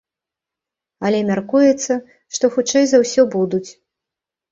Але 1.09 1.19
мяркуецца, 1.27 1.97
што 2.37 2.45
хутчэй 2.55 2.85
за 2.93 2.97
ўсё 3.05 3.21
будуць. 3.37 3.69